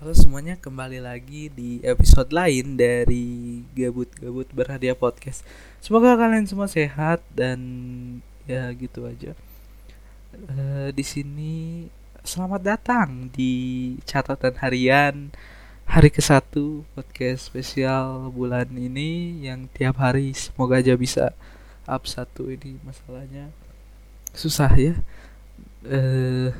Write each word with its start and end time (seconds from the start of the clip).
Halo 0.00 0.16
semuanya, 0.16 0.56
kembali 0.56 0.96
lagi 0.96 1.52
di 1.52 1.76
episode 1.84 2.32
lain 2.32 2.72
dari 2.72 3.60
Gabut-Gabut 3.76 4.48
Berhadiah 4.48 4.96
Podcast. 4.96 5.44
Semoga 5.76 6.16
kalian 6.16 6.48
semua 6.48 6.72
sehat 6.72 7.20
dan 7.36 7.60
ya 8.48 8.64
gitu 8.72 9.04
aja. 9.04 9.36
Eh, 10.32 10.88
di 10.96 11.04
sini 11.04 11.52
selamat 12.24 12.64
datang 12.64 13.28
di 13.28 13.52
catatan 14.08 14.56
harian 14.64 15.36
hari 15.84 16.08
ke-1 16.08 16.48
podcast 16.96 17.52
spesial 17.52 18.32
bulan 18.32 18.72
ini 18.72 19.44
yang 19.44 19.68
tiap 19.68 20.00
hari 20.00 20.32
semoga 20.32 20.80
aja 20.80 20.96
bisa 20.96 21.36
up 21.84 22.08
satu 22.08 22.48
ini 22.48 22.80
masalahnya 22.88 23.52
susah 24.32 24.72
ya. 24.80 24.96
Eh 25.84 26.56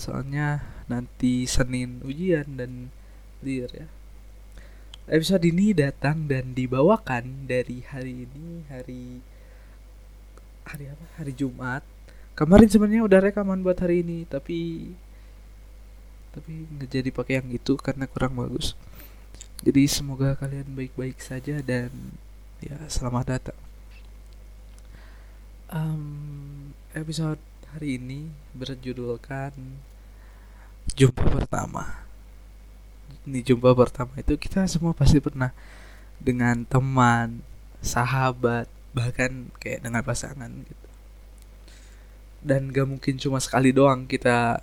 soalnya 0.00 0.64
nanti 0.86 1.48
Senin 1.48 2.04
ujian 2.04 2.60
dan 2.60 2.92
lir 3.40 3.68
ya. 3.72 3.88
Episode 5.04 5.44
ini 5.44 5.76
datang 5.76 6.24
dan 6.24 6.56
dibawakan 6.56 7.44
dari 7.44 7.84
hari 7.84 8.24
ini 8.24 8.64
hari 8.72 9.20
hari 10.64 10.84
apa? 10.88 11.04
Hari 11.20 11.32
Jumat. 11.36 11.84
Kemarin 12.34 12.68
sebenarnya 12.72 13.04
udah 13.04 13.20
rekaman 13.20 13.60
buat 13.60 13.78
hari 13.78 14.00
ini 14.00 14.24
tapi 14.24 14.90
tapi 16.34 16.66
nggak 16.66 16.90
jadi 16.90 17.10
pakai 17.14 17.34
yang 17.38 17.48
itu 17.52 17.76
karena 17.78 18.08
kurang 18.08 18.40
bagus. 18.40 18.74
Jadi 19.62 19.86
semoga 19.86 20.34
kalian 20.34 20.74
baik-baik 20.74 21.20
saja 21.22 21.62
dan 21.62 21.92
ya 22.58 22.76
selamat 22.90 23.38
datang. 23.38 23.60
Um, 25.70 26.72
episode 26.92 27.40
hari 27.72 28.00
ini 28.00 28.28
berjudulkan 28.52 29.52
jumpa 30.94 31.26
pertama. 31.26 32.06
Di 33.26 33.40
jumpa 33.42 33.74
pertama 33.74 34.14
itu 34.18 34.38
kita 34.38 34.66
semua 34.70 34.94
pasti 34.94 35.18
pernah 35.18 35.50
dengan 36.22 36.62
teman, 36.64 37.42
sahabat, 37.82 38.70
bahkan 38.94 39.50
kayak 39.58 39.82
dengan 39.82 40.02
pasangan 40.06 40.50
gitu. 40.50 40.88
Dan 42.44 42.70
gak 42.70 42.86
mungkin 42.86 43.16
cuma 43.18 43.40
sekali 43.40 43.72
doang 43.74 44.06
kita 44.06 44.60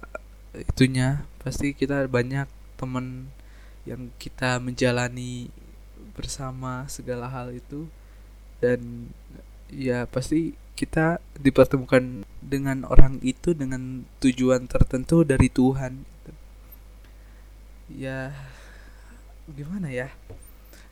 itunya, 0.55 1.25
pasti 1.41 1.73
kita 1.75 2.05
banyak 2.07 2.47
teman 2.77 3.29
yang 3.83 4.13
kita 4.21 4.61
menjalani 4.61 5.49
bersama 6.13 6.85
segala 6.85 7.25
hal 7.25 7.49
itu 7.55 7.89
dan 8.61 9.09
ya 9.73 10.05
pasti 10.05 10.53
kita 10.81 11.21
dipertemukan 11.37 12.25
dengan 12.41 12.89
orang 12.89 13.21
itu 13.21 13.53
dengan 13.53 14.01
tujuan 14.17 14.65
tertentu 14.65 15.21
dari 15.21 15.45
Tuhan. 15.45 16.09
Ya 17.85 18.33
gimana 19.45 19.93
ya? 19.93 20.09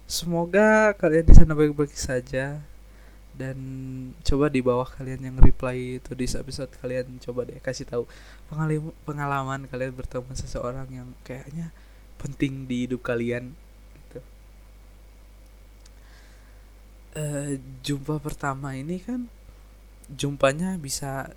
Semoga 0.06 0.94
kalian 0.94 1.26
di 1.26 1.34
sana 1.34 1.58
baik-baik 1.58 1.98
saja 1.98 2.62
dan 3.34 3.58
coba 4.22 4.54
di 4.54 4.62
bawah 4.62 4.86
kalian 4.86 5.26
yang 5.26 5.38
reply 5.42 5.98
itu 5.98 6.14
di 6.14 6.30
episode 6.30 6.70
kalian 6.84 7.18
coba 7.24 7.50
deh 7.50 7.58
kasih 7.64 7.88
tahu 7.88 8.04
pengalaman 8.52 8.94
pengalaman 9.08 9.62
kalian 9.72 9.96
bertemu 9.96 10.34
seseorang 10.38 10.86
yang 10.92 11.10
kayaknya 11.26 11.74
penting 12.22 12.70
di 12.70 12.86
hidup 12.86 13.02
kalian 13.02 13.58
gitu. 14.06 14.20
Uh, 17.18 17.58
jumpa 17.82 18.22
pertama 18.22 18.78
ini 18.78 19.02
kan 19.02 19.32
jumpanya 20.14 20.78
bisa 20.78 21.30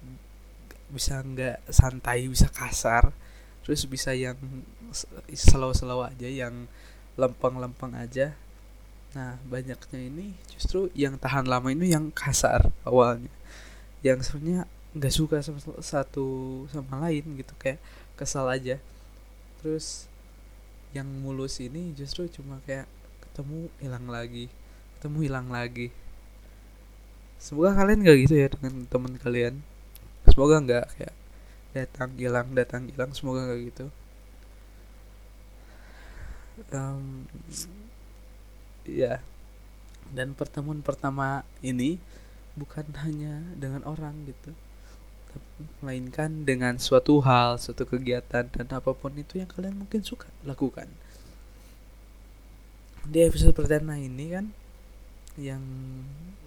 bisa 0.92 1.24
nggak 1.24 1.72
santai 1.72 2.28
bisa 2.28 2.52
kasar 2.52 3.12
terus 3.64 3.84
bisa 3.88 4.12
yang 4.12 4.36
slow-slow 5.32 6.04
aja 6.04 6.28
yang 6.28 6.66
lempeng-lempeng 7.14 7.94
aja. 7.94 8.34
Nah 9.12 9.38
banyaknya 9.46 10.00
ini 10.00 10.34
justru 10.50 10.88
yang 10.96 11.16
tahan 11.16 11.46
lama 11.46 11.70
ini 11.70 11.92
yang 11.92 12.10
kasar 12.10 12.72
awalnya. 12.82 13.30
Yang 14.02 14.32
sebenarnya 14.32 14.66
nggak 14.92 15.14
suka 15.14 15.40
sama 15.40 15.62
satu 15.80 16.26
sama 16.68 17.08
lain 17.08 17.24
gitu 17.38 17.54
kayak 17.56 17.78
kesal 18.18 18.50
aja. 18.50 18.82
Terus 19.62 20.10
yang 20.92 21.08
mulus 21.08 21.56
ini 21.62 21.94
justru 21.96 22.28
cuma 22.28 22.60
kayak 22.68 22.84
ketemu 23.24 23.72
hilang 23.80 24.06
lagi 24.12 24.52
ketemu 25.00 25.18
hilang 25.24 25.48
lagi 25.48 25.88
semoga 27.42 27.74
kalian 27.74 28.06
nggak 28.06 28.18
gitu 28.22 28.34
ya 28.38 28.46
dengan 28.54 28.86
teman 28.86 29.14
kalian. 29.18 29.54
Semoga 30.30 30.62
nggak 30.62 30.86
kayak 30.94 31.14
datang 31.74 32.10
hilang 32.14 32.48
datang 32.54 32.86
hilang 32.86 33.10
semoga 33.10 33.50
nggak 33.50 33.60
gitu. 33.66 33.86
Um, 36.70 37.26
ya 38.86 39.18
dan 40.12 40.36
pertemuan 40.36 40.84
pertama 40.84 41.42
ini 41.64 41.98
bukan 42.54 42.86
hanya 43.02 43.42
dengan 43.58 43.82
orang 43.88 44.14
gitu 44.28 44.54
melainkan 45.80 46.44
dengan 46.44 46.76
suatu 46.76 47.24
hal 47.24 47.56
suatu 47.56 47.88
kegiatan 47.88 48.52
dan 48.52 48.66
apa 48.68 48.92
pun 48.92 49.16
itu 49.16 49.40
yang 49.40 49.48
kalian 49.48 49.80
mungkin 49.80 50.04
suka 50.04 50.28
lakukan. 50.44 50.84
Di 53.08 53.24
episode 53.24 53.56
pertama 53.56 53.96
ini 53.96 54.28
kan 54.28 54.52
yang 55.40 55.64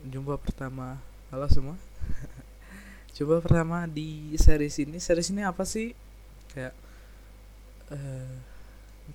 jumpa 0.05 0.37
pertama. 0.37 1.01
Halo 1.33 1.49
semua. 1.49 1.77
Jumpa 3.17 3.41
pertama 3.41 3.89
di 3.89 4.37
series 4.37 4.77
ini. 4.77 5.01
Series 5.01 5.33
ini 5.33 5.41
apa 5.41 5.65
sih? 5.65 5.97
Kayak 6.53 6.75
uh, 7.89 8.33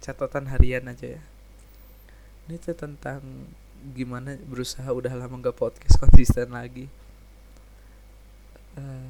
catatan 0.03 0.51
harian 0.51 0.91
aja 0.91 1.21
ya. 1.21 1.23
Ini 2.51 2.59
tuh 2.59 2.75
tentang 2.75 3.23
gimana 3.95 4.35
berusaha 4.43 4.91
udah 4.91 5.15
lama 5.15 5.39
gak 5.39 5.55
podcast 5.55 5.97
konsisten 6.03 6.51
lagi. 6.51 6.91
Uh, 8.75 9.07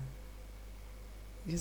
ya 1.49 1.57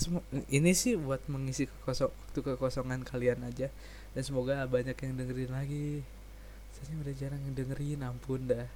ini 0.52 0.76
sih 0.76 1.00
buat 1.00 1.24
mengisi 1.32 1.72
kekosong 1.72 2.12
waktu 2.12 2.40
kekosongan 2.44 3.08
kalian 3.08 3.48
aja. 3.48 3.72
Dan 4.12 4.22
semoga 4.28 4.60
banyak 4.68 4.98
yang 5.00 5.16
dengerin 5.16 5.56
lagi. 5.56 6.04
Saya 6.76 7.00
udah 7.00 7.16
jarang 7.16 7.40
dengerin 7.56 8.04
ampun 8.04 8.44
dah 8.44 8.68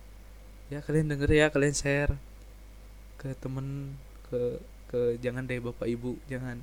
ya 0.71 0.79
kalian 0.79 1.11
denger 1.11 1.29
ya 1.31 1.47
kalian 1.51 1.75
share 1.75 2.13
ke 3.19 3.31
temen 3.39 3.95
ke 4.27 4.59
ke 4.91 5.17
jangan 5.23 5.47
deh 5.47 5.57
bapak 5.57 5.89
ibu 5.89 6.19
jangan. 6.29 6.61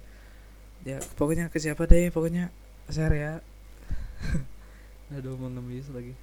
Ya 0.86 1.02
pokoknya 1.18 1.50
ke 1.50 1.58
siapa 1.58 1.88
deh 1.88 2.12
pokoknya 2.14 2.52
share 2.92 3.16
ya. 3.16 3.32
Aduh 5.18 5.34
mengemis 5.34 5.90
lagi. 5.90 6.14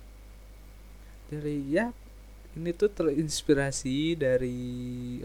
Dari 1.27 1.67
ya 1.67 1.91
ini 2.55 2.71
tuh 2.71 2.89
terinspirasi 2.89 4.15
dari 4.15 4.57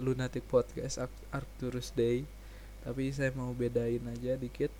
lunatic 0.03 0.43
podcast 0.51 0.99
Arcturus 1.31 1.95
Day. 1.95 2.27
Tapi 2.83 3.15
saya 3.15 3.31
mau 3.37 3.55
bedain 3.55 4.03
aja 4.11 4.35
dikit. 4.35 4.75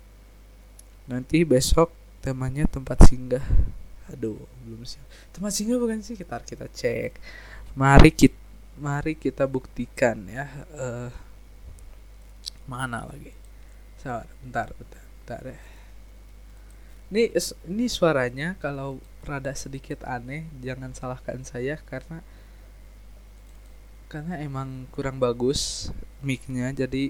Nanti 1.07 1.47
besok 1.47 1.95
temanya 2.19 2.67
tempat 2.67 2.99
singgah. 3.07 3.45
Aduh 4.11 4.43
belum 4.67 4.83
siap. 4.83 5.07
Tempat 5.31 5.51
singgah 5.55 5.79
bukan 5.79 6.03
sih? 6.03 6.19
Kita 6.19 6.43
kita 6.43 6.67
cek 6.67 7.15
mari 7.73 8.13
kita 8.13 8.43
mari 8.77 9.13
kita 9.13 9.45
buktikan 9.45 10.25
ya 10.25 10.49
uh, 10.73 11.09
mana 12.65 13.05
lagi? 13.05 13.33
Sabar 13.99 14.27
bentar 14.41 14.67
bentar 14.75 15.03
bentar 15.03 15.41
ya. 15.45 15.59
Ini 17.13 17.23
ini 17.69 17.85
suaranya 17.85 18.57
kalau 18.57 18.97
rada 19.23 19.53
sedikit 19.53 20.01
aneh 20.03 20.49
jangan 20.59 20.91
salahkan 20.97 21.45
saya 21.45 21.77
karena 21.85 22.25
karena 24.09 24.41
emang 24.41 24.85
kurang 24.93 25.17
bagus 25.17 25.89
micnya 26.21 26.69
jadi 26.73 27.09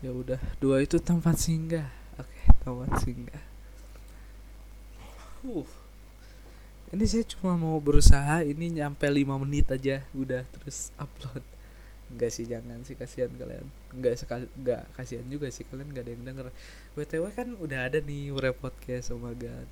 ya 0.00 0.12
udah 0.12 0.40
dua 0.58 0.80
itu 0.80 0.96
tempat 0.96 1.36
singgah. 1.36 1.88
Oke 2.16 2.40
tempat 2.64 2.90
singgah. 3.04 3.44
Uh 5.44 5.79
ini 6.90 7.04
saya 7.06 7.22
cuma 7.22 7.54
mau 7.54 7.78
berusaha 7.78 8.42
ini 8.42 8.82
nyampe 8.82 9.06
5 9.06 9.22
menit 9.46 9.70
aja 9.70 10.02
udah 10.10 10.42
terus 10.42 10.90
upload. 10.98 11.42
Enggak 12.10 12.30
sih 12.34 12.42
jangan 12.50 12.82
sih 12.82 12.98
kasihan 12.98 13.30
kalian. 13.30 13.62
Enggak 13.94 14.18
sekali 14.18 14.50
enggak 14.58 14.82
kasihan 14.98 15.22
juga 15.30 15.46
sih 15.54 15.62
kalian 15.70 15.94
enggak 15.94 16.04
ada 16.10 16.12
yang 16.18 16.24
denger. 16.26 16.46
Btw 16.98 17.24
kan 17.30 17.48
udah 17.54 17.86
ada 17.86 18.02
nih 18.02 18.34
Ure 18.34 18.50
podcast 18.50 19.14
oh 19.14 19.22
my 19.22 19.30
god. 19.38 19.68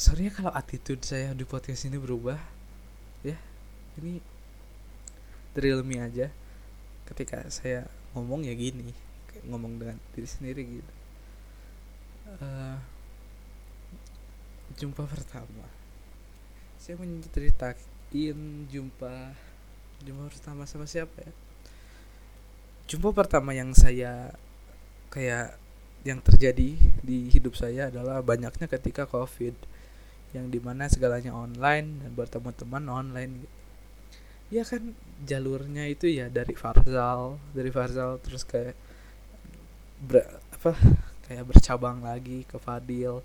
Sorry 0.00 0.28
ya 0.28 0.32
kalau 0.32 0.52
attitude 0.56 1.04
saya 1.04 1.36
di 1.36 1.44
podcast 1.44 1.84
ini 1.84 2.00
berubah. 2.00 2.40
Ya 3.20 3.36
ini 4.00 4.24
drill 5.52 5.84
me 5.84 6.00
aja. 6.00 6.32
Ketika 7.04 7.44
saya 7.52 7.84
ngomong 8.16 8.48
ya 8.48 8.56
gini 8.56 8.96
ngomong 9.44 9.76
dengan 9.76 9.96
diri 10.16 10.28
sendiri 10.28 10.62
gitu. 10.64 10.92
Uh, 12.40 12.80
jumpa 14.76 15.08
pertama. 15.08 15.64
Saya 16.76 17.00
menceritakan 17.00 17.80
jumpa 18.68 19.32
jumpa 20.04 20.24
pertama 20.28 20.62
sama 20.68 20.84
siapa 20.84 21.16
ya? 21.24 21.32
Jumpa 22.88 23.12
pertama 23.12 23.52
yang 23.52 23.72
saya 23.72 24.32
kayak 25.12 25.56
yang 26.06 26.20
terjadi 26.22 26.78
di 27.02 27.18
hidup 27.28 27.58
saya 27.58 27.92
adalah 27.92 28.22
banyaknya 28.22 28.70
ketika 28.70 29.04
covid 29.04 29.52
yang 30.36 30.52
di 30.52 30.60
mana 30.60 30.88
segalanya 30.88 31.32
online 31.32 32.04
dan 32.04 32.10
bertemu 32.12 32.50
teman 32.52 32.84
online. 32.88 33.34
Ya 34.48 34.64
kan 34.64 34.96
jalurnya 35.28 35.84
itu 35.88 36.08
ya 36.08 36.32
dari 36.32 36.56
Farzal 36.56 37.36
dari 37.52 37.68
Farzal 37.68 38.16
terus 38.24 38.48
kayak 38.48 38.72
ber, 40.00 40.24
apa 40.56 40.72
kayak 41.28 41.44
bercabang 41.44 42.00
lagi 42.00 42.48
ke 42.48 42.56
Fadil 42.56 43.20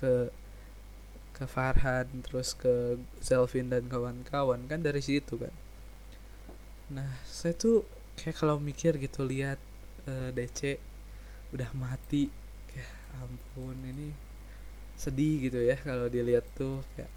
ke 0.00 0.32
ke 1.34 1.50
Farhan 1.50 2.06
terus 2.22 2.54
ke 2.54 2.96
Zelvin 3.18 3.66
dan 3.66 3.90
kawan-kawan 3.90 4.70
kan 4.70 4.80
dari 4.80 5.02
situ 5.02 5.34
kan. 5.34 5.50
Nah 6.94 7.10
saya 7.26 7.58
tuh 7.58 7.82
kayak 8.14 8.38
kalau 8.38 8.62
mikir 8.62 8.94
gitu 9.02 9.26
lihat 9.26 9.58
uh, 10.06 10.30
eh, 10.30 10.46
DC 10.46 10.78
udah 11.50 11.70
mati 11.74 12.30
ya 12.70 12.86
ampun 13.18 13.74
ini 13.82 14.14
sedih 14.94 15.50
gitu 15.50 15.58
ya 15.58 15.74
kalau 15.82 16.06
dilihat 16.06 16.46
tuh 16.54 16.86
kayak 16.94 17.10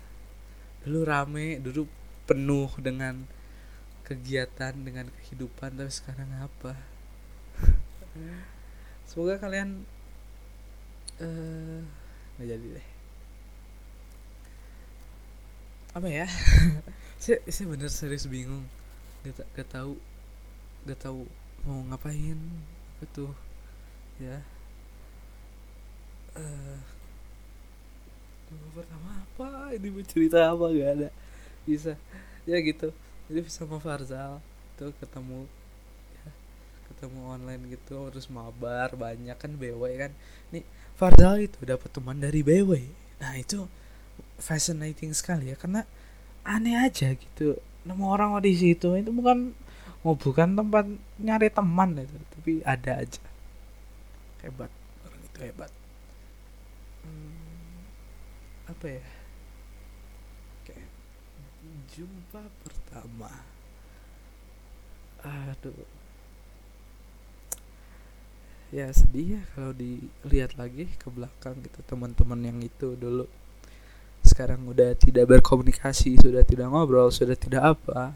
dulu 0.81 1.05
rame 1.05 1.61
dulu 1.61 1.85
penuh 2.25 2.73
dengan 2.81 3.21
kegiatan 4.01 4.73
dengan 4.81 5.13
kehidupan 5.13 5.77
tapi 5.77 5.93
sekarang 5.93 6.29
apa? 6.41 6.73
Semoga 9.09 9.37
kalian 9.37 9.85
uh, 11.21 11.85
nggak 12.37 12.49
jadi 12.49 12.67
deh 12.81 12.96
apa 15.95 16.07
ya? 16.07 16.27
Saya 17.23 17.41
saya 17.49 17.65
bener 17.73 17.89
serius 17.89 18.29
bingung. 18.29 18.61
Gak, 19.25 19.41
gak 19.57 19.69
tahu 19.73 19.97
gak 20.85 21.01
tahu 21.01 21.25
mau 21.65 21.81
ngapain 21.89 22.37
apa 22.37 23.03
tuh 23.09 23.33
ya. 24.21 24.37
Uh, 26.37 26.77
pertama 28.69 29.09
apa? 29.25 29.73
Ini 29.73 29.87
mau 29.89 30.05
cerita 30.05 30.53
apa? 30.53 30.69
Gak 30.69 30.91
ada. 31.01 31.09
Bisa. 31.65 31.97
Ya 32.45 32.61
gitu. 32.61 32.93
Jadi 33.27 33.49
sama 33.49 33.81
Farzal 33.81 34.37
tuh 34.77 34.93
ketemu 35.01 35.49
ya, 36.13 36.29
ketemu 36.93 37.19
online 37.33 37.63
gitu 37.73 38.13
terus 38.13 38.29
mabar 38.29 38.93
banyak 38.93 39.35
kan 39.35 39.51
BW 39.57 39.83
kan. 39.97 40.11
Nih 40.53 40.61
Farzal 40.93 41.49
itu 41.49 41.57
dapat 41.65 41.89
teman 41.89 42.21
dari 42.21 42.45
BW 42.45 42.71
nah 43.17 43.33
itu 43.33 43.65
fascinating 44.37 45.11
sekali 45.11 45.51
ya 45.51 45.55
karena 45.57 45.83
aneh 46.47 46.77
aja 46.77 47.11
gitu 47.17 47.59
nemu 47.83 48.05
orang 48.07 48.37
di 48.43 48.53
situ 48.55 48.93
itu 48.95 49.11
bukan 49.11 49.55
oh, 50.07 50.15
bukan 50.15 50.55
tempat 50.55 50.85
nyari 51.19 51.51
teman 51.51 51.99
itu 51.99 52.15
tapi 52.35 52.51
ada 52.63 53.03
aja. 53.03 53.23
Hebat 54.43 54.71
orang 55.03 55.21
itu 55.23 55.39
hebat. 55.43 55.71
Hmm, 57.03 57.83
apa 58.71 58.85
ya? 58.87 59.05
Oke 60.63 60.75
jumpa 61.91 62.41
pertama. 62.63 63.31
Aduh. 65.23 65.87
Ya 68.67 68.91
sedih 68.91 69.39
ya 69.39 69.41
kalau 69.55 69.71
dilihat 69.71 70.59
lagi 70.59 70.91
ke 70.99 71.07
belakang 71.07 71.55
gitu 71.63 71.79
teman-teman 71.87 72.43
yang 72.43 72.59
itu 72.59 72.99
dulu 72.99 73.23
sekarang 74.37 74.69
udah 74.69 74.93
tidak 74.93 75.33
berkomunikasi 75.33 76.21
sudah 76.21 76.45
tidak 76.45 76.69
ngobrol 76.69 77.09
sudah 77.09 77.33
tidak 77.33 77.73
apa. 77.73 78.13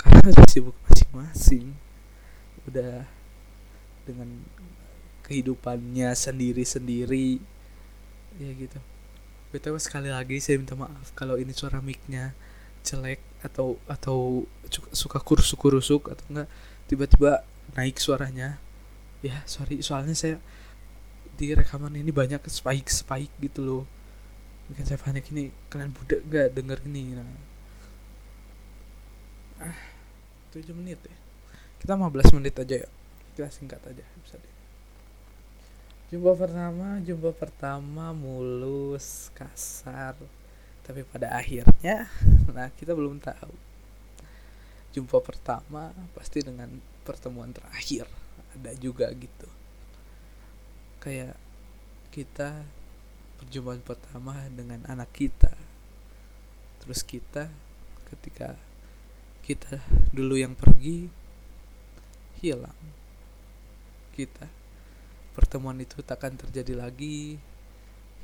Karena 0.00 0.32
udah 0.32 0.48
sibuk 0.48 0.72
masing-masing. 0.88 1.76
Udah 2.64 3.04
dengan 4.08 4.40
kehidupannya 5.28 6.08
sendiri-sendiri. 6.16 7.44
Ya 8.40 8.56
gitu. 8.56 8.80
Btw 9.52 9.76
sekali 9.76 10.08
lagi 10.08 10.40
saya 10.40 10.56
minta 10.56 10.72
maaf 10.72 11.12
kalau 11.12 11.36
ini 11.36 11.52
suara 11.52 11.84
micnya 11.84 12.32
jelek 12.88 13.20
atau 13.44 13.76
atau 13.84 14.48
suka 14.96 15.20
kurusuk 15.20 15.60
kurusuk 15.60 16.08
atau 16.08 16.24
enggak 16.32 16.48
tiba-tiba 16.88 17.44
naik 17.76 18.00
suaranya. 18.00 18.56
Ya 19.20 19.44
sorry 19.44 19.84
soalnya 19.84 20.16
saya 20.16 20.40
di 21.36 21.52
rekaman 21.52 22.00
ini 22.00 22.08
banyak 22.08 22.40
spike 22.48 22.88
spike 22.88 23.36
gitu 23.44 23.60
loh 23.60 23.84
bikin 24.72 24.84
saya 24.88 24.98
panik 25.00 25.28
ini 25.34 25.52
kalian 25.68 25.92
budak 25.92 26.20
nggak 26.24 26.48
denger 26.56 26.78
ini? 26.88 27.02
Nah 27.18 27.28
ah 29.64 29.78
tujuh 30.54 30.74
menit 30.74 31.00
ya. 31.04 31.16
Kita 31.80 31.98
15 31.98 32.36
menit 32.40 32.54
aja 32.56 32.76
ya. 32.84 32.88
Kita 33.34 33.50
singkat 33.50 33.80
aja 33.84 34.04
bisa 34.22 34.38
deh 34.40 34.54
jumpa 36.14 36.36
pertama 36.38 37.02
jumpa 37.02 37.34
pertama 37.34 38.14
mulus 38.14 39.34
kasar 39.34 40.14
tapi 40.86 41.02
pada 41.02 41.32
akhirnya 41.34 42.06
nah 42.54 42.68
kita 42.76 42.92
belum 42.94 43.18
tahu. 43.18 43.50
Jumpa 44.94 45.18
pertama 45.26 45.90
pasti 46.14 46.38
dengan 46.38 46.70
pertemuan 47.02 47.50
terakhir. 47.50 48.06
Ada 48.54 48.78
juga 48.78 49.10
gitu. 49.10 49.48
Kayak 51.02 51.34
kita 52.14 52.62
perjumpaan 53.44 53.84
pertama 53.84 54.40
dengan 54.48 54.80
anak 54.88 55.12
kita. 55.12 55.52
Terus 56.80 57.04
kita 57.04 57.52
ketika 58.08 58.56
kita 59.44 59.84
dulu 60.16 60.40
yang 60.40 60.56
pergi 60.56 61.12
hilang. 62.40 62.80
Kita 64.16 64.48
pertemuan 65.36 65.76
itu 65.76 66.00
takkan 66.00 66.32
terjadi 66.40 66.72
lagi 66.72 67.36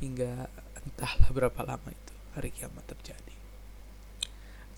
hingga 0.01 0.49
entahlah 0.81 1.29
berapa 1.29 1.61
lama 1.63 1.93
itu 1.93 2.15
hari 2.33 2.49
kiamat 2.49 2.89
terjadi. 2.89 3.37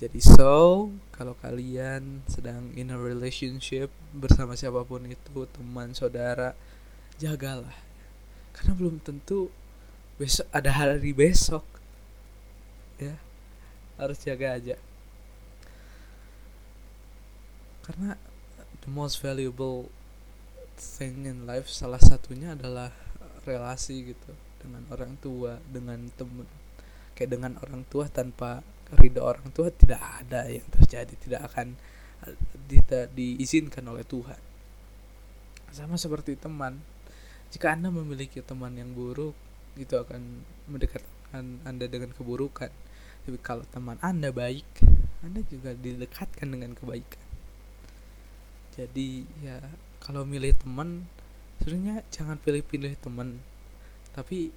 Jadi 0.02 0.18
so 0.18 0.90
kalau 1.14 1.38
kalian 1.38 2.26
sedang 2.26 2.74
in 2.74 2.90
a 2.90 2.98
relationship 2.98 3.86
bersama 4.10 4.58
siapa 4.58 4.82
pun 4.82 5.06
itu 5.06 5.46
teman 5.54 5.94
saudara 5.94 6.58
jagalah. 7.22 7.78
Karena 8.50 8.74
belum 8.74 8.98
tentu 8.98 9.61
besok 10.22 10.46
ada 10.54 10.70
hari 10.70 11.10
besok. 11.10 11.66
Ya 13.02 13.18
harus 14.02 14.18
jaga 14.22 14.58
aja. 14.58 14.76
Karena 17.82 18.14
the 18.82 18.90
most 18.90 19.18
valuable 19.18 19.90
thing 20.78 21.26
in 21.26 21.46
life 21.46 21.66
salah 21.70 22.02
satunya 22.02 22.54
adalah 22.54 22.90
relasi 23.46 24.14
gitu 24.14 24.32
dengan 24.62 24.86
orang 24.90 25.18
tua 25.18 25.58
dengan 25.70 25.98
temen. 26.14 26.46
Kayak 27.18 27.30
dengan 27.38 27.52
orang 27.62 27.82
tua 27.90 28.06
tanpa 28.06 28.62
ridho 28.98 29.22
orang 29.24 29.50
tua 29.50 29.70
tidak 29.72 30.02
ada 30.22 30.46
yang 30.46 30.66
terjadi 30.68 31.14
tidak 31.16 31.40
akan 31.50 31.74
tidak 32.70 33.10
diizinkan 33.14 33.82
oleh 33.86 34.06
Tuhan. 34.06 34.38
Sama 35.74 35.98
seperti 35.98 36.38
teman. 36.38 36.78
Jika 37.52 37.74
anda 37.74 37.92
memiliki 37.92 38.40
teman 38.40 38.72
yang 38.78 38.96
buruk 38.96 39.36
itu 39.76 39.94
akan 39.96 40.44
mendekatkan 40.68 41.64
Anda 41.64 41.88
dengan 41.88 42.12
keburukan. 42.12 42.70
Tapi 43.22 43.38
kalau 43.40 43.64
teman 43.70 43.96
Anda 44.02 44.34
baik, 44.34 44.66
Anda 45.22 45.46
juga 45.46 45.72
didekatkan 45.72 46.48
dengan 46.50 46.74
kebaikan. 46.74 47.22
Jadi 48.72 49.28
ya 49.44 49.60
kalau 50.00 50.24
milih 50.24 50.56
teman 50.56 51.04
sebenarnya 51.60 52.02
jangan 52.08 52.40
pilih-pilih 52.40 52.96
teman. 52.98 53.38
Tapi 54.16 54.50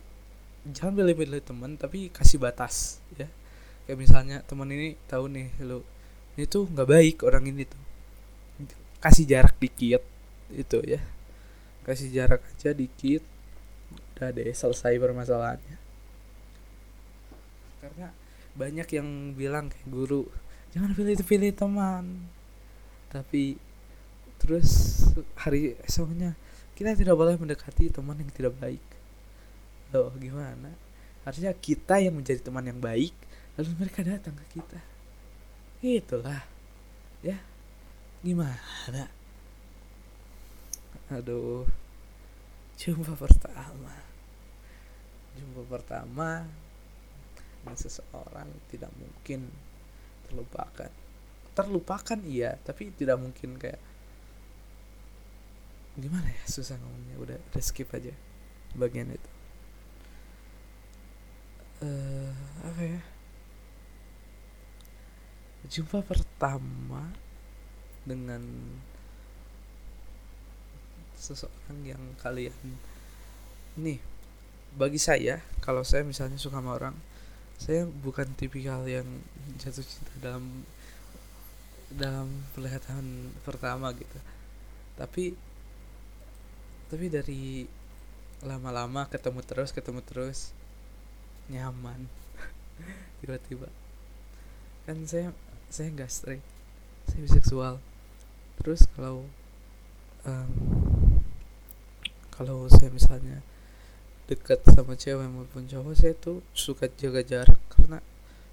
jangan 0.65 0.95
pilih-pilih 0.97 1.43
teman 1.43 1.75
tapi 1.75 2.09
kasih 2.09 2.39
batas 2.39 3.03
ya. 3.19 3.27
Kayak 3.85 3.99
misalnya 4.01 4.37
teman 4.47 4.71
ini 4.71 4.97
tahu 5.05 5.29
nih 5.29 5.53
lo 5.61 5.85
ini 6.35 6.49
tuh 6.49 6.65
nggak 6.65 6.89
baik 6.89 7.17
orang 7.27 7.45
ini 7.51 7.67
tuh. 7.67 7.81
Kasih 9.03 9.27
jarak 9.27 9.59
dikit 9.61 10.01
itu 10.49 10.79
ya. 10.81 11.03
Kasih 11.85 12.09
jarak 12.09 12.41
aja 12.55 12.73
dikit 12.73 13.34
udah 14.15 14.31
deh 14.31 14.47
selesai 14.55 14.95
permasalahannya. 14.95 15.77
Karena 17.83 18.07
banyak 18.55 18.87
yang 18.95 19.35
bilang 19.35 19.67
kayak 19.67 19.91
guru 19.91 20.23
jangan 20.71 20.95
pilih-pilih 20.95 21.51
teman. 21.51 22.31
Tapi 23.11 23.59
terus 24.39 25.03
hari 25.35 25.75
esoknya 25.83 26.39
kita 26.79 26.95
tidak 26.95 27.19
boleh 27.19 27.35
mendekati 27.35 27.91
teman 27.91 28.15
yang 28.15 28.31
tidak 28.31 28.55
baik. 28.55 28.83
Loh 29.91 30.15
gimana? 30.15 30.71
Harusnya 31.27 31.51
kita 31.51 31.99
yang 31.99 32.15
menjadi 32.15 32.39
teman 32.39 32.63
yang 32.63 32.79
baik 32.79 33.11
lalu 33.59 33.71
mereka 33.75 33.99
datang 33.99 34.35
ke 34.39 34.63
kita. 34.63 34.79
Itulah. 35.83 36.47
Ya 37.19 37.43
gimana? 38.23 39.11
Aduh 41.11 41.67
jumpa 42.75 43.15
pertama 43.15 44.04
jumpa 45.35 45.61
pertama 45.67 46.47
dengan 47.61 47.75
seseorang 47.77 48.49
tidak 48.69 48.91
mungkin 48.95 49.49
terlupakan. 50.29 50.91
Terlupakan 51.55 52.19
iya 52.25 52.57
tapi 52.61 52.93
tidak 52.93 53.17
mungkin 53.17 53.57
kayak 53.57 53.81
gimana 55.95 56.27
ya 56.27 56.43
susah 56.45 56.75
ngomongnya 56.75 57.15
udah, 57.17 57.37
udah 57.39 57.63
skip 57.63 57.87
aja 57.95 58.11
bagian 58.75 59.11
itu. 59.11 59.29
Uh, 61.83 62.31
apa 62.63 62.81
ya? 62.83 63.01
Jumpa 65.65 66.05
pertama 66.05 67.09
dengan 68.05 68.45
seseorang 71.17 71.79
yang 71.81 72.03
kalian 72.21 72.77
nih 73.81 73.97
bagi 74.75 74.99
saya 74.99 75.39
kalau 75.63 75.81
saya 75.87 76.03
misalnya 76.03 76.35
suka 76.35 76.59
sama 76.59 76.75
orang 76.75 76.95
saya 77.55 77.87
bukan 77.87 78.27
tipikal 78.35 78.83
yang 78.83 79.07
jatuh 79.55 79.83
cinta 79.83 80.11
dalam 80.19 80.67
dalam 81.95 82.27
pelihatan 82.51 83.31
pertama 83.47 83.95
gitu. 83.95 84.19
Tapi 84.99 85.31
tapi 86.91 87.05
dari 87.07 87.65
lama-lama 88.43 89.07
ketemu 89.07 89.41
terus 89.41 89.71
ketemu 89.71 90.03
terus 90.03 90.51
nyaman 91.47 92.11
tiba-tiba. 93.23 93.71
Kan 94.83 95.07
saya 95.07 95.31
saya 95.71 95.87
nggak 95.95 96.11
straight 96.11 96.43
saya 97.07 97.19
biseksual. 97.23 97.75
Terus 98.59 98.83
kalau 98.91 99.23
um, 100.27 100.51
kalau 102.35 102.67
saya 102.67 102.91
misalnya 102.91 103.39
dekat 104.25 104.59
sama 104.65 104.97
cewek 104.97 105.29
maupun 105.29 105.69
cowok 105.69 105.93
saya 105.93 106.13
tuh 106.17 106.41
suka 106.57 106.89
jaga 106.97 107.21
jarak 107.21 107.61
karena 107.69 108.01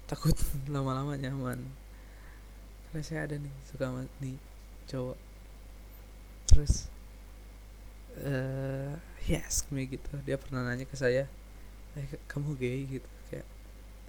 takut 0.05 0.37
lama-lama 0.73 1.17
nyaman. 1.17 1.59
Karena 2.89 3.01
saya 3.01 3.25
ada 3.25 3.35
nih 3.41 3.53
suka 3.65 3.89
sama 3.89 4.05
nih 4.21 4.37
cowok. 4.89 5.17
Terus 6.49 6.73
uh, 8.21 8.93
yes 9.25 9.65
me 9.73 9.89
gitu. 9.89 10.13
Dia 10.21 10.37
pernah 10.37 10.61
nanya 10.61 10.85
ke 10.85 10.93
saya 10.93 11.25
eh, 11.97 12.07
kamu 12.29 12.53
gay? 12.57 12.85
Gitu 12.85 13.09
kayak. 13.33 13.47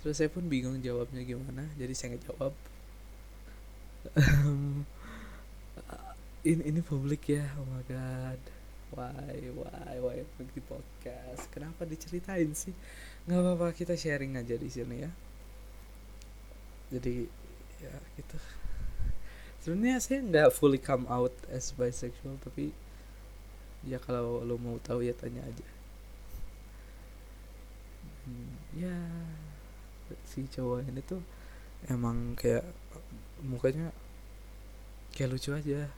Terus 0.05 0.21
saya 0.21 0.29
pun 0.29 0.45
bingung 0.49 0.77
jawabnya 0.85 1.25
gimana 1.25 1.65
jadi 1.81 1.97
saya 1.97 2.17
nggak 2.17 2.25
jawab 2.29 2.53
ini 6.45 6.63
ini 6.69 6.81
publik 6.85 7.33
ya 7.33 7.49
oh 7.57 7.65
my 7.65 7.81
god 7.89 8.37
why 8.95 9.37
why 9.59 9.95
why 9.99 10.17
di 10.39 10.63
podcast? 10.63 11.51
Kenapa 11.51 11.83
diceritain 11.83 12.55
sih? 12.55 12.73
Nggak 13.27 13.41
apa-apa 13.43 13.67
kita 13.75 13.99
sharing 13.99 14.39
aja 14.39 14.55
di 14.55 14.71
sini 14.71 15.03
ya. 15.03 15.11
Jadi 16.95 17.27
ya 17.83 17.95
gitu. 18.15 18.39
Sebenarnya 19.67 19.99
saya 19.99 20.23
nggak 20.23 20.55
fully 20.55 20.79
come 20.79 21.11
out 21.11 21.35
as 21.51 21.75
bisexual 21.75 22.39
tapi 22.39 22.71
ya 23.83 23.99
kalau 23.99 24.41
lo 24.47 24.55
mau 24.57 24.79
tahu 24.79 25.03
ya 25.03 25.13
tanya 25.13 25.43
aja. 25.43 25.67
Hmm, 28.25 28.55
ya 28.79 28.97
si 30.25 30.47
cowok 30.49 30.87
ini 30.89 31.03
tuh 31.05 31.21
emang 31.91 32.33
kayak 32.39 32.65
mukanya 33.45 33.93
kayak 35.13 35.37
lucu 35.37 35.53
aja 35.53 35.89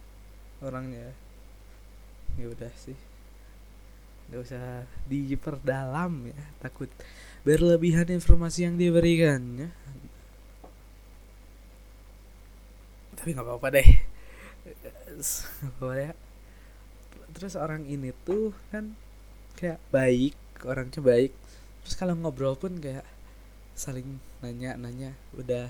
orangnya 0.65 1.15
ya 2.37 2.47
udah 2.53 2.73
sih. 2.77 2.97
Nggak 4.27 4.41
usah 4.43 4.83
diperdalam 5.07 6.13
ya 6.31 6.41
takut 6.59 6.91
berlebihan 7.47 8.11
informasi 8.11 8.67
yang 8.67 8.75
diberikan 8.75 9.41
ya. 9.67 9.71
Tapi 13.17 13.29
nggak 13.33 13.47
apa-apa 13.47 13.69
deh. 13.81 13.89
Apa 15.65 15.91
ya 15.97 16.13
terus 17.37 17.53
orang 17.53 17.85
ini 17.85 18.17
tuh 18.25 18.57
kan 18.73 18.97
kayak 19.61 19.81
baik 19.93 20.35
orangnya 20.65 21.01
baik. 21.05 21.33
Terus 21.85 21.95
kalau 22.01 22.17
ngobrol 22.17 22.57
pun 22.57 22.81
kayak 22.81 23.05
saling 23.77 24.19
nanya 24.41 24.75
nanya 24.81 25.13
udah 25.37 25.69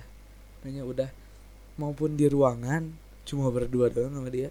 nanya 0.63 0.83
udah. 0.87 1.11
Maupun 1.77 2.17
di 2.17 2.25
ruangan 2.25 2.89
cuma 3.29 3.53
berdua 3.53 3.93
doang 3.93 4.17
sama 4.17 4.33
dia 4.33 4.49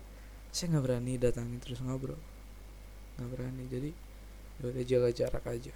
saya 0.56 0.72
nggak 0.72 0.86
berani 0.88 1.20
datangin 1.20 1.60
terus 1.60 1.84
ngobrol. 1.84 2.16
Nggak 3.20 3.30
berani 3.36 3.64
jadi 3.68 3.92
ya 4.56 4.64
udah 4.72 4.84
jaga 4.88 5.10
jarak 5.12 5.44
aja. 5.52 5.76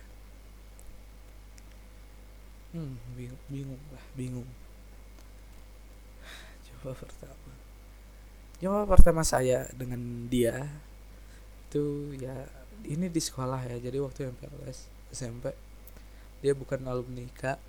Hmm 2.71 2.95
bingung 3.19 3.43
bingung 3.51 3.83
lah 3.91 4.05
bingung. 4.15 4.49
Coba 6.71 6.95
pertama. 6.95 7.51
Coba 8.63 8.79
pertama 8.87 9.21
saya 9.27 9.67
dengan 9.75 10.31
dia 10.31 10.63
itu 11.69 12.15
ya 12.17 12.47
ini 12.87 13.11
di 13.13 13.21
sekolah 13.21 13.61
ya 13.67 13.77
jadi 13.77 14.01
waktu 14.01 14.31
yang 14.31 14.35
PLS 14.41 14.89
SMP 15.13 15.53
dia 16.41 16.57
bukan 16.57 16.81
alumni 16.89 17.29
kak 17.37 17.61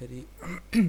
jadi 0.00 0.24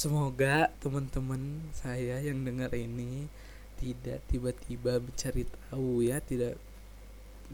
semoga 0.00 0.72
teman-teman 0.80 1.60
saya 1.76 2.24
yang 2.24 2.40
dengar 2.40 2.72
ini 2.72 3.28
tidak 3.76 4.24
tiba-tiba 4.28 4.98
mencari 4.98 5.44
tahu 5.44 6.04
ya 6.04 6.18
tidak 6.20 6.56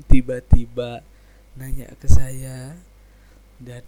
tiba-tiba 0.09 1.03
nanya 1.59 1.93
ke 2.01 2.09
saya 2.09 2.79
dan 3.63 3.85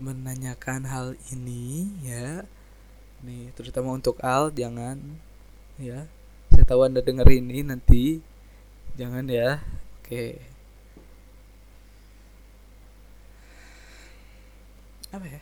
menanyakan 0.00 0.86
hal 0.88 1.06
ini 1.34 1.92
ya. 2.00 2.46
Nih 3.20 3.52
terutama 3.52 3.92
untuk 3.92 4.16
Al 4.24 4.48
jangan 4.54 4.96
ya. 5.76 6.08
Saya 6.48 6.64
tahu 6.64 6.88
anda 6.88 7.04
dengar 7.04 7.28
ini 7.28 7.60
nanti 7.60 8.24
jangan 8.96 9.28
ya. 9.28 9.60
Oke. 10.00 10.40
Apa 15.10 15.26
ya? 15.26 15.40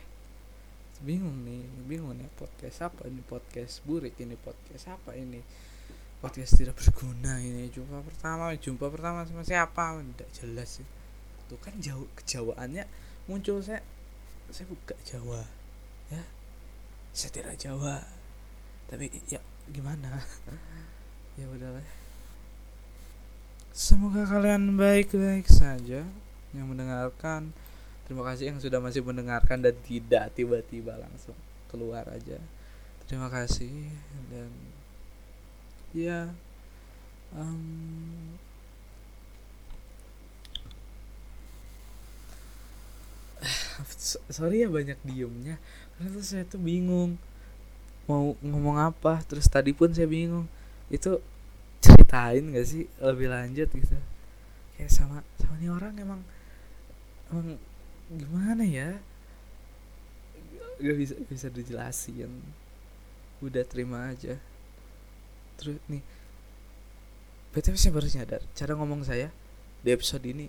Bingung 0.99 1.47
nih 1.47 1.63
bingung 1.87 2.11
nih 2.19 2.27
podcast 2.35 2.83
apa 2.83 3.07
ini 3.07 3.23
podcast 3.23 3.79
burik 3.87 4.19
ini 4.19 4.35
podcast 4.35 4.91
apa 4.99 5.15
ini 5.15 5.39
podcast 6.19 6.59
tidak 6.59 6.75
berguna 6.75 7.39
ini. 7.39 7.71
Jumpa 7.71 8.03
pertama 8.03 8.51
jumpa 8.55 8.85
pertama 8.91 9.23
sama 9.23 9.43
siapa? 9.43 9.99
Tidak 9.99 10.29
jelas 10.43 10.79
sih. 10.79 10.87
Tuh 11.47 11.59
kan 11.59 11.75
jauh 11.79 12.05
kejawaannya 12.19 12.85
muncul 13.25 13.63
saya 13.63 13.81
saya 14.51 14.67
buka 14.67 14.95
Jawa. 15.07 15.41
Ya? 16.11 16.23
Saya 17.15 17.31
tidak 17.33 17.55
Jawa. 17.57 18.03
Tapi 18.91 19.09
ya 19.31 19.39
gimana? 19.71 20.19
Ya 21.39 21.47
udahlah 21.47 21.99
semoga 23.79 24.27
kalian 24.27 24.75
baik-baik 24.75 25.47
saja 25.47 26.03
yang 26.51 26.67
mendengarkan. 26.67 27.55
Terima 28.03 28.27
kasih 28.27 28.51
yang 28.51 28.59
sudah 28.59 28.83
masih 28.83 28.99
mendengarkan 29.05 29.63
dan 29.63 29.71
tidak 29.87 30.35
tiba-tiba 30.35 30.99
langsung 30.99 31.37
keluar 31.71 32.03
aja. 32.11 32.41
Terima 33.07 33.31
kasih 33.31 33.87
dan 34.27 34.51
ya 35.93 36.29
um, 37.33 38.37
sorry 44.35 44.65
ya 44.65 44.69
banyak 44.69 44.99
diemnya. 45.05 45.57
Karena 45.95 46.07
tuh 46.15 46.25
saya 46.25 46.43
tuh 46.47 46.59
bingung 46.61 47.19
mau 48.09 48.33
ngomong 48.41 48.77
apa. 48.79 49.21
Terus 49.25 49.47
tadi 49.47 49.71
pun 49.75 49.91
saya 49.93 50.09
bingung 50.09 50.47
itu 50.89 51.21
ceritain 51.79 52.43
gak 52.51 52.67
sih 52.67 52.85
lebih 52.99 53.31
lanjut? 53.31 53.67
Gitu. 53.69 53.97
Kayak 54.75 54.91
sama 54.91 55.23
sama 55.39 55.55
nih 55.59 55.71
orang 55.71 55.93
emang 55.99 56.21
emang 57.31 57.47
gimana 58.11 58.63
ya? 58.65 58.99
Gak 60.79 60.95
bisa 60.95 61.13
gak 61.19 61.31
bisa 61.31 61.47
dijelasin. 61.51 62.31
Udah 63.39 63.63
terima 63.63 64.11
aja 64.11 64.35
terus 65.59 65.75
nih. 65.91 65.99
Btw 67.51 67.75
saya 67.75 67.91
baru 67.91 68.07
nyadar 68.07 68.41
cara 68.55 68.73
ngomong 68.79 69.01
saya 69.03 69.27
di 69.83 69.89
episode 69.91 70.23
ini 70.23 70.47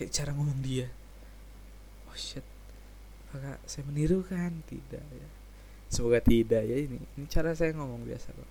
kayak 0.00 0.10
cara 0.16 0.32
ngomong 0.32 0.64
dia. 0.64 0.88
Oh 2.08 2.16
shit. 2.16 2.44
Apakah 3.28 3.60
saya 3.68 3.84
meniru 3.84 4.24
kan? 4.24 4.64
Tidak 4.64 5.04
ya. 5.04 5.28
Semoga 5.92 6.24
tidak 6.24 6.64
ya. 6.64 6.76
Ini 6.80 6.96
ini 6.96 7.26
cara 7.28 7.52
saya 7.52 7.76
ngomong 7.76 8.08
biasa 8.08 8.32
kok. 8.32 8.50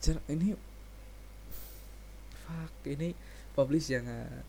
Cara 0.00 0.20
ini 0.32 0.56
fuck 2.32 2.74
ini 2.88 3.12
publish 3.52 3.92
jangan. 3.92 4.40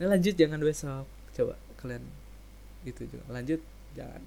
Ini 0.00 0.04
lanjut 0.10 0.34
jangan 0.34 0.58
besok. 0.58 1.06
Coba 1.36 1.54
kalian 1.78 2.02
gitu 2.82 3.06
juga. 3.06 3.24
Lanjut 3.30 3.62
jangan. 3.94 4.22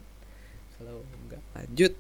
Kalau 0.79 1.03
nggak 1.27 1.43
lanjut 1.55 1.93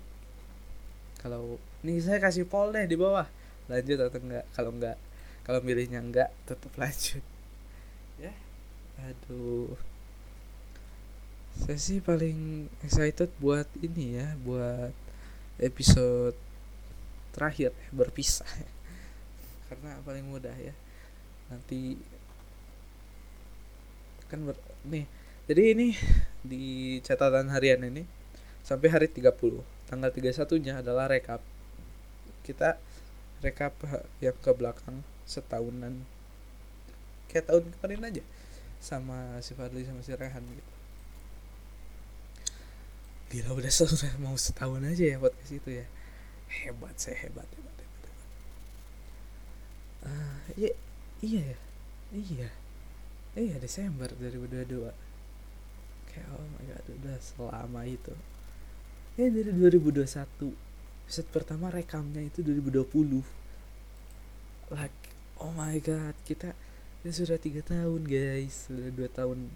kalau 1.25 1.57
nih 1.85 2.01
saya 2.01 2.17
kasih 2.17 2.49
poll 2.49 2.73
deh 2.73 2.89
di 2.89 2.97
bawah. 2.97 3.29
Lanjut 3.69 3.97
atau 4.01 4.19
enggak? 4.19 4.45
Kalau 4.57 4.71
enggak 4.73 4.97
kalau 5.45 5.61
milihnya 5.61 6.01
enggak 6.01 6.33
tetap 6.49 6.73
lanjut. 6.73 7.21
Ya 8.17 8.33
aduh. 9.05 9.77
Saya 11.55 11.77
sih 11.79 12.03
paling 12.03 12.67
excited 12.83 13.29
buat 13.39 13.69
ini 13.79 14.19
ya 14.19 14.33
buat 14.43 14.91
episode 15.61 16.35
terakhir 17.31 17.71
berpisah 17.95 18.49
karena 19.69 20.01
paling 20.03 20.25
mudah 20.25 20.57
ya. 20.57 20.73
Nanti 21.47 22.01
kan 24.25 24.41
ber, 24.41 24.57
nih 24.89 25.05
jadi 25.45 25.77
ini 25.77 25.93
di 26.41 26.97
catatan 27.05 27.53
harian 27.53 27.85
ini 27.85 28.01
sampai 28.65 28.89
hari 28.89 29.07
30 29.07 29.29
tanggal 29.85 30.09
31 30.09 30.65
nya 30.65 30.81
adalah 30.81 31.05
rekap 31.05 31.37
kita 32.45 32.77
rekap 33.41 33.73
yang 34.21 34.37
ke 34.37 34.51
belakang 34.53 35.01
setahunan. 35.25 36.05
Kayak 37.25 37.49
tahun 37.49 37.63
kemarin 37.73 38.07
aja 38.13 38.23
sama 38.77 39.41
si 39.41 39.57
Fadli 39.57 39.81
sama 39.81 40.05
si 40.05 40.13
Rehan 40.13 40.45
gitu. 40.45 40.73
Gila 43.33 43.57
udah 43.57 43.73
sudah 43.81 44.13
mau 44.21 44.37
setahun 44.37 44.85
aja 44.85 45.03
ya 45.13 45.17
podcast 45.17 45.51
itu 45.57 45.69
ya. 45.81 45.85
Hebat 46.45 46.95
saya 47.01 47.17
hebat 47.25 47.49
hebat 47.57 47.75
hebat, 47.81 48.01
hebat. 48.05 48.29
Uh, 50.05 50.37
iya 50.53 50.71
iya 51.25 51.41
ya? 51.41 51.59
Iya. 52.13 52.49
Iya 53.35 53.55
Desember 53.59 54.07
2022 54.15 54.93
kayak 56.07 56.27
oh 56.31 56.47
my 56.55 56.63
god 56.69 56.85
udah 56.87 57.17
selama 57.19 57.81
itu. 57.83 58.13
Ya 59.19 59.27
dari 59.33 59.51
2021 59.51 60.05
set 61.05 61.29
pertama 61.29 61.69
rekamnya 61.69 62.21
itu 62.25 62.41
2020 62.41 63.21
like 64.73 64.99
oh 65.37 65.53
my 65.53 65.77
god 65.83 66.17
kita 66.25 66.57
ini 67.05 67.13
sudah 67.13 67.37
tiga 67.37 67.61
tahun 67.61 68.01
guys. 68.01 68.65
Sudah 68.65 68.89
dua 68.89 69.05
tahun 69.13 69.53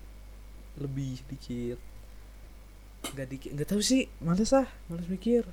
lebih 0.77 1.17
dikit. 1.33 1.81
Nggak 3.09 3.25
dikit 3.25 3.49
nggak 3.57 3.69
tahu 3.73 3.81
sih 3.81 4.05
males 4.21 4.53
ah 4.53 4.69
males 4.85 5.09
mikir. 5.09 5.49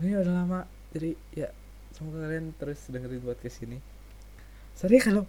Ini 0.00 0.16
udah 0.16 0.32
lama 0.32 0.64
jadi 0.96 1.12
ya 1.36 1.52
semoga 1.92 2.24
kalian 2.24 2.56
terus 2.56 2.88
dengerin 2.88 3.20
podcast 3.20 3.60
ini. 3.68 3.84
Sorry 4.72 4.96
kalau 4.96 5.28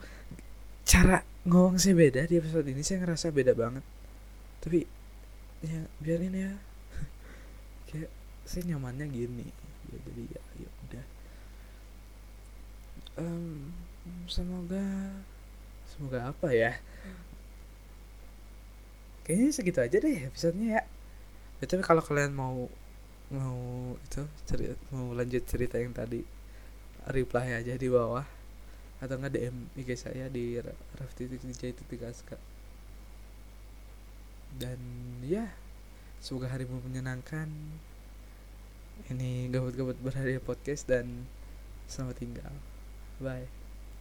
cara 0.87 1.27
ngomong 1.43 1.75
saya 1.75 1.91
beda 1.91 2.23
di 2.23 2.39
episode 2.39 2.71
ini 2.71 2.79
saya 2.79 3.03
ngerasa 3.03 3.35
beda 3.35 3.51
banget. 3.51 3.83
Tapi 4.63 4.79
ya 5.59 5.91
biarin 5.99 6.39
ya. 6.39 6.51
Kayak 7.91 8.15
saya 8.47 8.63
nyamannya 8.63 9.11
gini 9.11 9.64
ya 9.95 9.99
jadi 10.11 10.23
ya 10.27 10.41
ya 10.59 10.69
udah. 10.87 11.05
Um, 13.15 13.71
semoga 14.27 14.85
semoga 15.87 16.19
apa 16.35 16.51
ya? 16.51 16.75
Kayaknya 19.23 19.49
segitu 19.55 19.79
aja 19.79 19.97
deh 19.97 20.27
episodenya 20.27 20.67
ya. 20.77 20.83
Tapi 21.63 21.81
kalau 21.81 22.03
kalian 22.03 22.35
mau 22.35 22.67
mau 23.31 23.97
itu 23.97 24.21
cerita 24.45 24.75
mau 24.91 25.15
lanjut 25.15 25.41
cerita 25.47 25.79
yang 25.79 25.95
tadi 25.95 26.21
reply 27.07 27.55
aja 27.55 27.79
di 27.79 27.87
bawah. 27.87 28.27
Atau 28.99 29.15
nggak 29.15 29.33
DM 29.33 29.57
IG 29.79 29.89
saya 29.95 30.27
di 30.27 30.59
rafti.dj.aska 30.99 32.55
dan 34.55 34.79
ya 35.19 35.51
semoga 36.23 36.47
harimu 36.47 36.79
menyenangkan 36.87 37.51
ini 39.11 39.51
gabut-gabut 39.51 39.97
berhadiah 40.01 40.41
podcast 40.41 40.87
dan 40.87 41.27
selamat 41.87 42.15
tinggal. 42.19 42.53
Bye 43.21 43.54